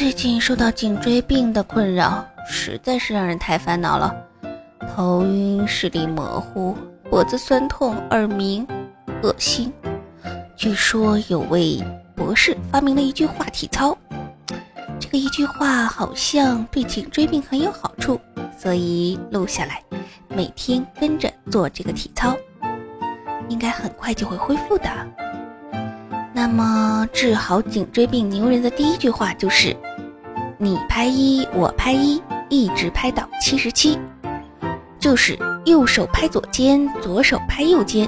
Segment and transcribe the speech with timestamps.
[0.00, 4.16] 最近受到颈椎病的困扰，实在是让人太烦恼了。
[4.96, 6.74] 头晕、视力模糊、
[7.10, 8.66] 脖子酸痛、耳鸣、
[9.22, 9.70] 恶心。
[10.56, 11.84] 据说有位
[12.16, 13.94] 博士发明了一句话体操，
[14.98, 18.18] 这个一句话好像对颈椎病很有好处，
[18.58, 19.82] 所以录下来，
[20.28, 22.34] 每天跟着做这个体操，
[23.50, 24.88] 应该很快就会恢复的。
[26.32, 29.76] 那么治好颈椎病牛人的第一句话就是
[30.62, 33.98] ：“你拍一，我拍一，一直拍到七十七。”
[35.00, 38.06] 就是右手拍左肩，左手拍右肩，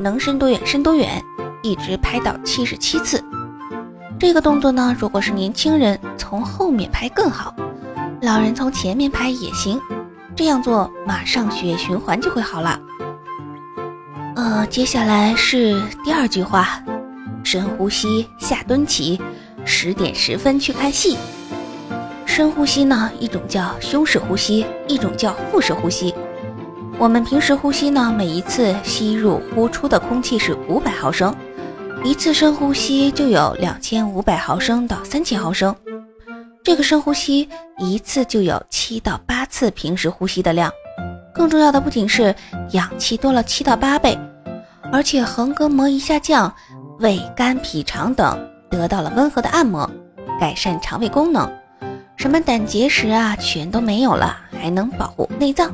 [0.00, 1.22] 能伸多远伸多远，
[1.62, 3.22] 一直拍到七十七次。
[4.18, 7.54] 这个动作呢，如果是年轻人，从后面拍更好；
[8.20, 9.80] 老人从前面拍也行。
[10.34, 12.80] 这样做，马上血液循环就会好了。
[14.34, 16.82] 呃，接下来是第二句话。
[17.44, 19.20] 深呼吸，下蹲起，
[19.64, 21.16] 十点十分去看戏。
[22.34, 26.12] 深呼吸呢，一种叫胸式呼吸，一种叫腹式呼吸。
[26.98, 31.32] 我们平时呼吸呢，每一次吸入呼出的空气是五百毫升，
[32.02, 35.72] 一次深呼吸就有两千五百毫升到三千毫升。
[36.64, 40.68] 这个深呼吸一次就有七到八次平时呼吸的量。
[41.32, 42.34] 更重要的不仅是
[42.72, 44.18] 氧气多了七到八倍，
[44.90, 46.52] 而且横膈膜一下降。
[46.98, 48.36] 胃、肝、脾、肠等
[48.68, 49.88] 得到了温和的按摩，
[50.40, 51.48] 改善肠胃功能，
[52.16, 55.72] 什么胆结石啊，全都没有了，还能保护内脏。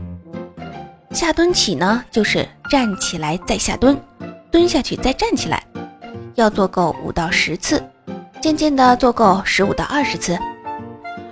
[1.12, 3.96] 下蹲起呢，就是站起来再下蹲，
[4.50, 5.62] 蹲下去再站起来，
[6.34, 7.82] 要做够五到十次，
[8.40, 10.38] 渐渐的做够十五到二十次。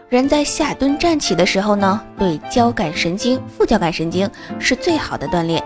[0.09, 5.63] 人在下蹲站起的时候呢，对交感神经、副交感神经是最好的锻炼。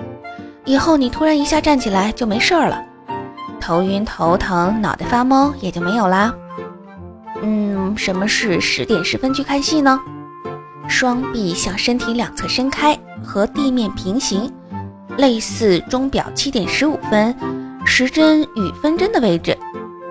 [0.65, 2.85] 以后你突然一下站起来就没事儿了。
[3.61, 6.35] 头晕、头疼、脑袋发懵也就没有啦。
[7.43, 10.01] 嗯，什么是十点十分去看戏呢？
[10.89, 14.53] 双臂向身体两侧伸开，和地面平行，
[15.19, 17.35] 类似钟表七点十五分
[17.85, 19.57] 时针与分针的位置。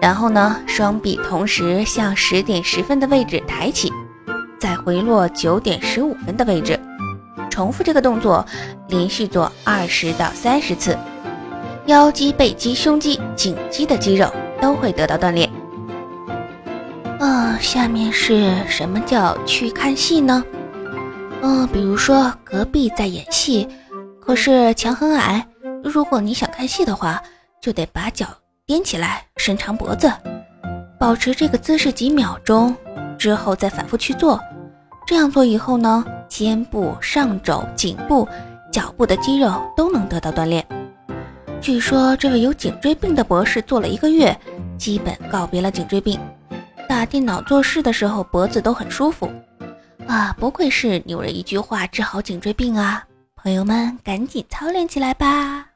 [0.02, 3.92] 然后呢，双臂同时向十点十分的位置抬起，
[4.60, 6.80] 再回落九点十五分的位置，
[7.50, 8.46] 重复这个动作，
[8.90, 10.98] 连续做二十到三十次。
[11.86, 14.30] 腰肌、背肌、胸肌、颈肌的肌肉
[14.62, 15.50] 都会得到锻炼。
[17.24, 20.44] 嗯，下面是什么叫去看戏呢？
[21.44, 23.68] 嗯，比如说隔壁在演戏，
[24.20, 25.48] 可是墙很矮，
[25.84, 27.22] 如果你想看戏的话，
[27.62, 28.26] 就得把脚
[28.66, 30.12] 踮起来，伸长脖子，
[31.00, 32.76] 保持这个姿势几秒钟，
[33.20, 34.40] 之后再反复去做。
[35.06, 38.28] 这样做以后呢，肩部、上肘、颈部、
[38.72, 40.66] 脚部的肌肉都能得到锻炼。
[41.62, 44.36] 据说这位有颈椎病的博士做了一个月，
[44.76, 46.20] 基本告别了颈椎病。
[47.02, 49.28] 拿电脑做事的时候脖子都很舒服。
[50.06, 53.04] 啊，不愧是牛人一句话治好颈椎病啊！
[53.36, 55.71] 朋友们，赶紧操练起来吧！